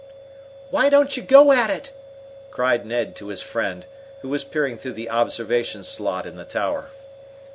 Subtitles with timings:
[0.71, 1.91] "Why don't you go at it?"
[2.49, 3.85] cried Ned to his "friend,
[4.23, 6.89] who was peering through the observation slot in the tower."